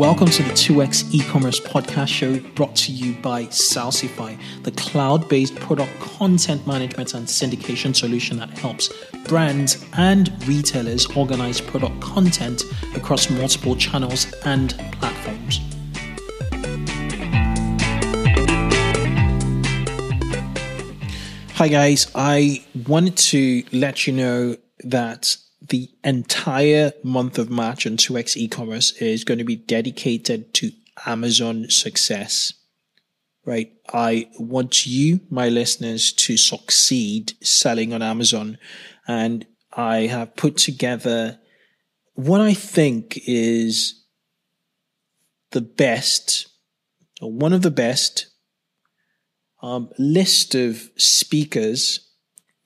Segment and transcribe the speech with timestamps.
[0.00, 5.92] Welcome to the 2x e-commerce podcast show brought to you by Salsify, the cloud-based product
[6.00, 8.90] content management and syndication solution that helps
[9.28, 12.62] brands and retailers organize product content
[12.96, 15.60] across multiple channels and platforms.
[21.56, 25.36] Hi guys, I wanted to let you know that
[25.70, 30.72] the entire month of March on 2x e-commerce is going to be dedicated to
[31.06, 32.52] Amazon success.
[33.44, 33.72] Right?
[33.92, 38.58] I want you, my listeners, to succeed selling on Amazon.
[39.08, 41.38] And I have put together
[42.14, 44.04] what I think is
[45.52, 46.48] the best,
[47.20, 48.26] or one of the best
[49.62, 52.00] um, list of speakers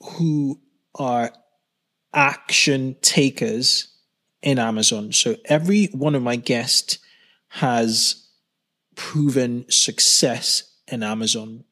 [0.01, 0.61] who
[0.97, 1.33] are
[2.15, 3.89] action takers
[4.43, 5.13] in Amazon.
[5.13, 6.99] So every one of my guests
[7.49, 8.29] has
[8.95, 11.65] proven success in Amazon,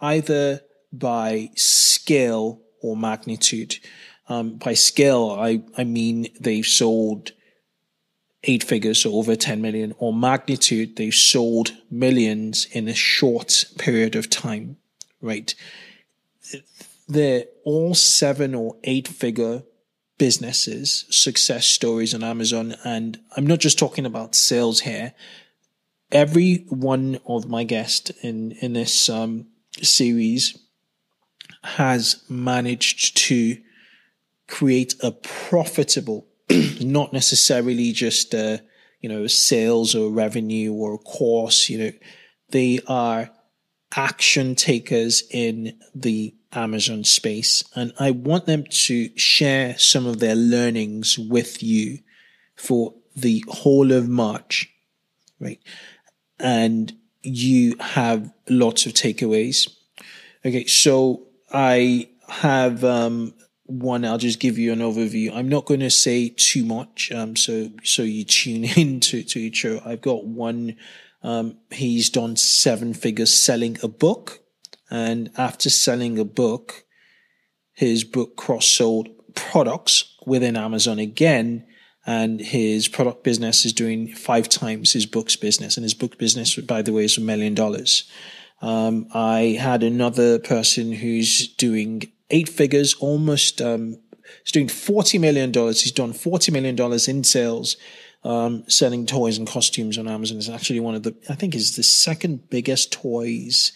[0.00, 0.60] either
[0.92, 3.76] by scale or magnitude.
[4.28, 7.32] Um, by scale, I, I mean they've sold
[8.44, 14.16] eight figures, so over 10 million, or magnitude, they've sold millions in a short period
[14.16, 14.76] of time,
[15.20, 15.54] right?
[17.08, 19.62] They're all seven or eight figure
[20.20, 22.76] businesses, success stories on Amazon.
[22.84, 25.14] And I'm not just talking about sales here.
[26.12, 29.46] Every one of my guests in, in this um,
[29.80, 30.58] series
[31.64, 33.56] has managed to
[34.46, 36.26] create a profitable,
[36.82, 38.62] not necessarily just a,
[39.00, 41.92] you know, sales or revenue or course, you know,
[42.50, 43.30] they are
[43.96, 47.64] action takers in the Amazon space.
[47.74, 52.00] And I want them to share some of their learnings with you
[52.56, 54.70] for the whole of March,
[55.38, 55.60] right?
[56.38, 56.92] And
[57.22, 59.70] you have lots of takeaways.
[60.44, 60.66] Okay.
[60.66, 63.34] So I have, um,
[63.66, 65.32] one, I'll just give you an overview.
[65.34, 67.12] I'm not going to say too much.
[67.12, 69.80] Um, so, so you tune in to, to each show.
[69.84, 70.76] I've got one,
[71.22, 74.40] um, he's done seven figures selling a book
[74.90, 76.84] and after selling a book,
[77.72, 81.66] his book cross sold products within Amazon again.
[82.06, 85.76] And his product business is doing five times his book's business.
[85.76, 88.10] And his book business, by the way, is a million dollars.
[88.62, 93.98] Um, I had another person who's doing eight figures, almost, um,
[94.44, 95.52] he's doing $40 million.
[95.52, 96.78] He's done $40 million
[97.08, 97.76] in sales,
[98.24, 100.38] um, selling toys and costumes on Amazon.
[100.38, 103.72] It's actually one of the, I think is the second biggest toys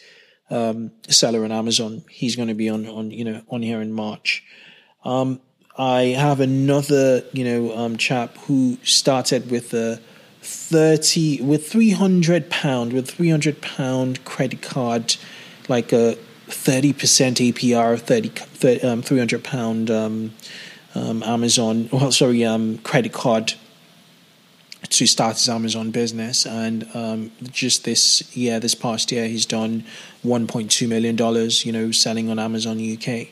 [0.54, 2.04] um, seller on Amazon.
[2.08, 4.44] He's going to be on, on, you know, on here in March.
[5.04, 5.40] Um,
[5.76, 10.00] I have another, you know, um, chap who started with a
[10.42, 15.16] 30, with 300 pound, with 300 pound credit card,
[15.68, 16.16] like a
[16.46, 16.94] 30%
[17.52, 20.32] APR, 30, 30 um, 300 pound, um,
[20.94, 22.44] um, Amazon, well, sorry,
[22.84, 23.54] credit card
[24.90, 26.46] to start his Amazon business.
[26.46, 29.84] And um, just this year, this past year, he's done
[30.24, 31.64] 1.2 million dollars.
[31.64, 33.28] You know, selling on Amazon UK.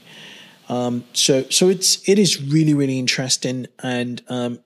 [0.68, 3.66] Um, so so it's it is really really interesting.
[3.82, 4.60] And um,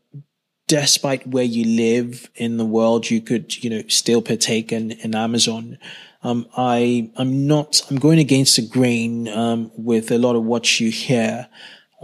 [0.69, 5.15] despite where you live in the world, you could you know still partake in in
[5.15, 5.79] Amazon.
[6.23, 10.81] Um, I I'm not I'm going against the grain um, with a lot of what
[10.81, 11.49] you hear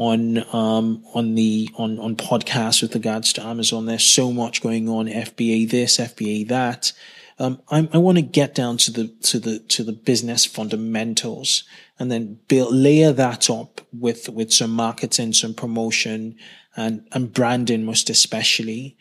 [0.02, 3.86] on um, on the on on podcasts with regards to Amazon.
[3.86, 5.06] There's so much going on.
[5.06, 6.92] FBA this, FBA that.
[7.38, 11.62] Um, I, I want to get down to the to the to the business fundamentals
[11.98, 16.36] and then build layer that up with with some marketing, some promotion,
[16.76, 18.96] and and branding most especially.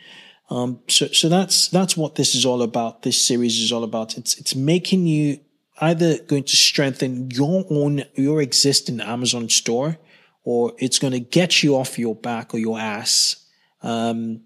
[0.52, 3.02] Um, so so that's that's what this is all about.
[3.02, 4.20] This series is all about.
[4.20, 5.40] It's it's making you
[5.80, 9.98] either going to strengthen your own your existing Amazon store
[10.44, 13.46] or it's going to get you off your back or your ass
[13.84, 14.42] um,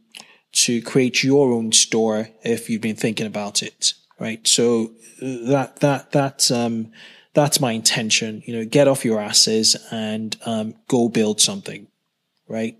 [0.51, 4.45] to create your own store if you've been thinking about it, right?
[4.47, 6.91] So that that that um,
[7.33, 8.41] that's my intention.
[8.45, 11.87] You know, get off your asses and um, go build something,
[12.47, 12.77] right?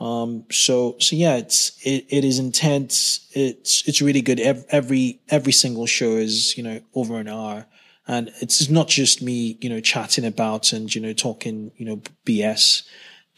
[0.00, 3.28] Um, so so yeah, it's it, it is intense.
[3.32, 4.40] It's it's really good.
[4.40, 7.66] Every every single show is you know over an hour.
[8.12, 11.98] And it's not just me, you know, chatting about and, you know, talking, you know,
[12.26, 12.82] BS,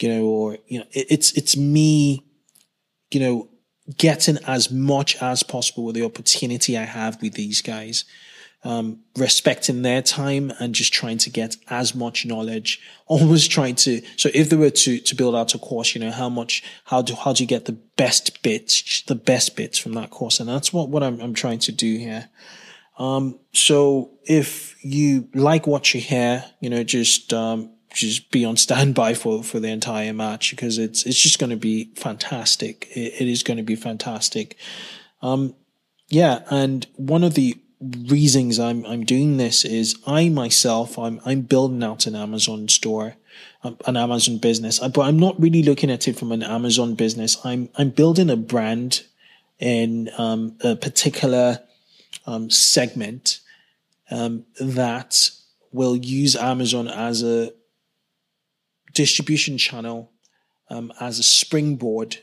[0.01, 2.25] you know, or, you know, it, it's, it's me,
[3.13, 3.49] you know,
[3.97, 8.05] getting as much as possible with the opportunity I have with these guys.
[8.65, 12.81] um, respecting their time and just trying to get as much knowledge.
[13.07, 14.01] Always trying to.
[14.17, 17.03] So if they were to to build out a course, you know, how much, how
[17.03, 20.49] do how do you get the best bits, the best bits from that course, and
[20.49, 22.31] that's what what I'm I'm trying to do here.
[22.99, 28.57] Um, so if you like what you hear, you know, just um, just be on
[28.57, 32.89] standby for for the entire match because it's it's just going to be fantastic.
[32.91, 34.57] it, it is going to be fantastic.
[35.23, 35.55] Um,
[36.09, 41.43] yeah, and one of the reasons I'm I'm doing this is I myself I'm I'm
[41.43, 43.17] building out an Amazon store,
[43.63, 47.39] um, an Amazon business, but I'm not really looking at it from an Amazon business.
[47.45, 49.03] I'm I'm building a brand
[49.59, 51.61] in um, a particular
[52.27, 53.41] um, segment
[54.11, 55.31] um, that
[55.73, 57.53] will use Amazon as a
[58.93, 60.13] distribution channel,
[60.71, 62.19] um, as a springboard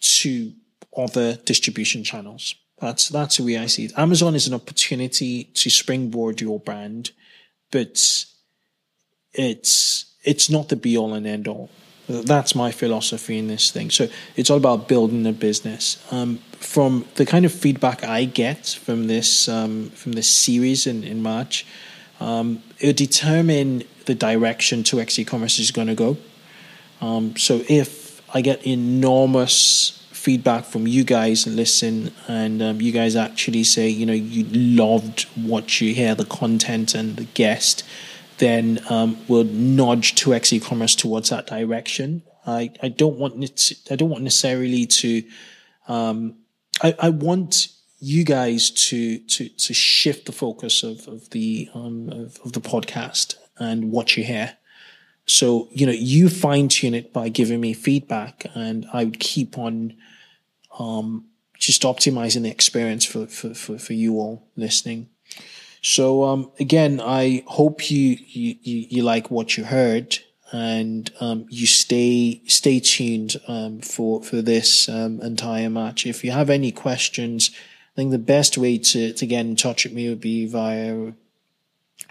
[0.00, 0.52] to
[0.96, 2.54] other distribution channels.
[2.80, 3.98] That's that's the way I see it.
[3.98, 7.12] Amazon is an opportunity to springboard your brand,
[7.70, 8.24] but
[9.32, 11.70] it's it's not the be all and end all.
[12.08, 13.90] That's my philosophy in this thing.
[13.90, 16.02] So it's all about building a business.
[16.12, 21.02] Um, from the kind of feedback I get from this um, from this series in
[21.02, 21.66] in March,
[22.20, 26.16] um, it'll determine the direction 2x e-commerce is going to go.
[27.00, 32.90] Um, so if I get enormous feedback from you guys and listen and um, you
[32.90, 37.84] guys actually say you know you loved what you hear the content and the guest
[38.38, 43.96] then um, we'll nudge 2x e-commerce towards that direction i, I don't want it i
[43.96, 45.22] don't want necessarily to
[45.88, 46.36] um,
[46.82, 47.68] I, I want
[47.98, 52.60] you guys to to to shift the focus of of the um of, of the
[52.60, 54.56] podcast and what you hear
[55.24, 59.56] so you know you fine tune it by giving me feedback and i would keep
[59.56, 59.94] on
[60.78, 61.26] um,
[61.58, 65.08] just optimizing the experience for, for, for, for you all listening.
[65.88, 70.18] So, um, again, I hope you, you, you, like what you heard
[70.50, 76.04] and, um, you stay, stay tuned, um, for, for this, um, entire match.
[76.04, 79.84] If you have any questions, I think the best way to, to get in touch
[79.84, 81.12] with me would be via,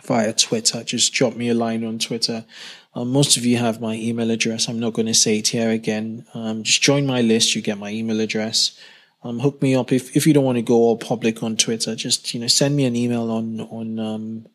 [0.06, 0.82] via Twitter.
[0.86, 2.46] Just drop me a line on Twitter.
[2.94, 4.70] Um, most of you have my email address.
[4.70, 6.26] I'm not going to say it here again.
[6.34, 7.56] Um, just join my list.
[7.56, 8.80] You get my email address.
[9.26, 11.96] Um, hook me up if, if you don't want to go all public on Twitter.
[11.96, 14.48] Just you know, send me an email on on um,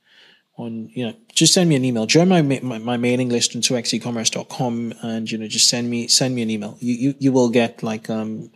[0.56, 2.06] on you know, just send me an email.
[2.06, 6.36] Join my my, my mailing list on 2xecommerce.com and you know, just send me send
[6.36, 6.76] me an email.
[6.78, 8.52] You you, you will get like um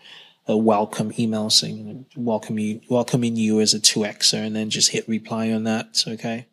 [0.46, 5.08] a welcome email saying welcome you welcoming you as a 2xer and then just hit
[5.08, 6.04] reply on that.
[6.06, 6.46] Okay.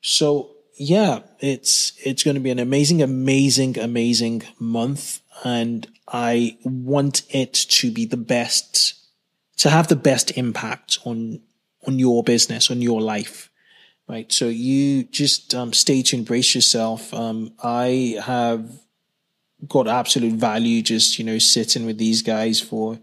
[0.00, 7.22] So yeah, it's it's going to be an amazing, amazing, amazing month, and I want
[7.30, 8.94] it to be the best,
[9.58, 11.40] to have the best impact on
[11.86, 13.50] on your business, on your life,
[14.08, 14.30] right?
[14.30, 17.12] So you just um, stay tuned, brace yourself.
[17.12, 18.70] Um, I have
[19.66, 23.00] got absolute value just you know sitting with these guys for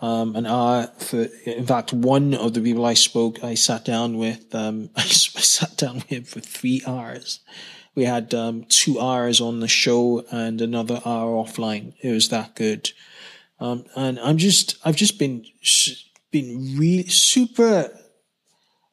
[0.00, 0.88] um, an hour.
[0.98, 4.54] For in fact, one of the people I spoke, I sat down with.
[4.54, 7.40] Um, I sat down with for three hours.
[7.94, 11.94] We had um, two hours on the show and another hour offline.
[12.00, 12.92] It was that good.
[13.58, 15.44] Um, and I'm just, I've just been
[16.30, 17.90] been really super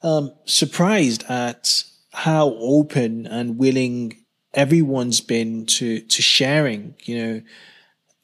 [0.02, 6.96] um, surprised at how open and willing everyone's been to to sharing.
[7.04, 7.42] You know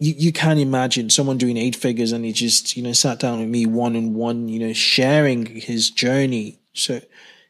[0.04, 3.40] you, you can imagine someone doing eight figures and he just, you know, sat down
[3.40, 6.60] with me one on one, you know, sharing his journey.
[6.74, 7.00] So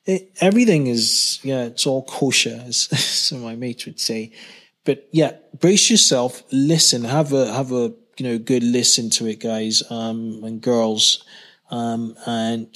[0.06, 4.32] it, everything is, yeah, it's all kosher, as so my mates would say.
[4.86, 9.40] But yeah, brace yourself, listen, have a, have a, you know, good listen to it,
[9.40, 11.26] guys, um, and girls,
[11.72, 12.68] um, and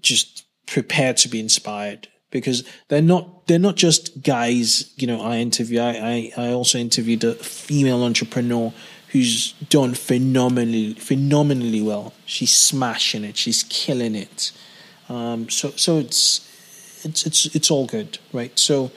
[0.00, 5.36] just prepare to be inspired because they're not they're not just guys you know i
[5.36, 8.72] interview i i, I also interviewed a female entrepreneur
[9.12, 12.14] who's done phenomenally phenomenally well.
[12.24, 13.36] She's smashing it.
[13.36, 14.52] She's killing it.
[15.08, 16.48] Um, so so it's
[17.04, 18.58] it's it's it's all good, right?
[18.58, 18.90] So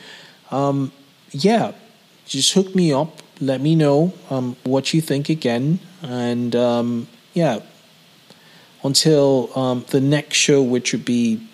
[0.52, 0.92] um,
[1.32, 1.74] yeah,
[2.26, 3.22] just hook me up.
[3.42, 7.60] Let me know um, what you think again, and um, yeah,
[8.84, 11.46] until um, the next show, which would be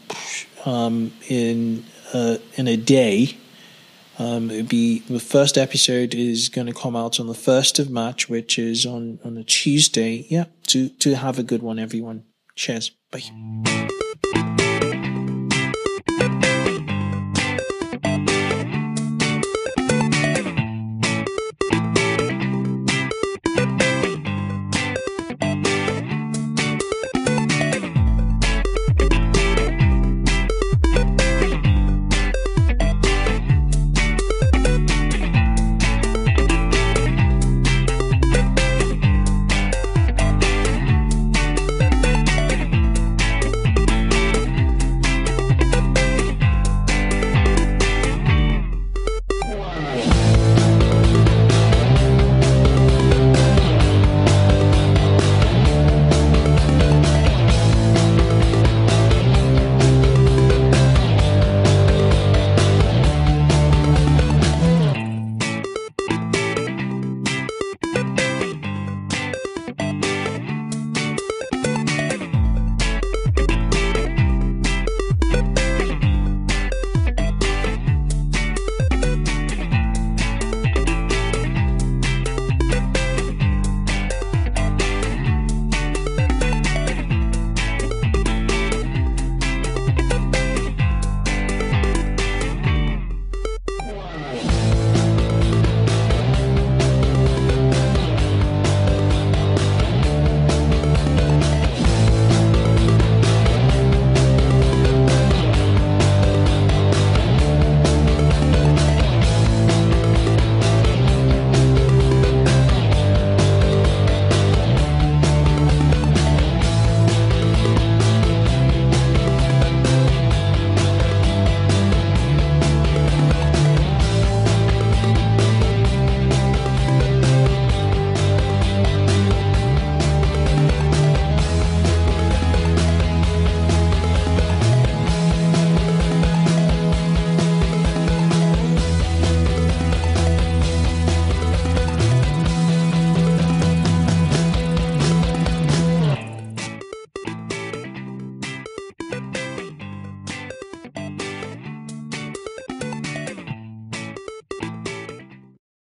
[0.65, 3.37] um, in uh, in a day.
[4.19, 7.89] Um, it'd be the first episode is going to come out on the first of
[7.89, 10.25] March, which is on on a Tuesday.
[10.29, 12.25] Yeah, to to have a good one, everyone.
[12.55, 12.91] Cheers.
[13.11, 13.80] Bye.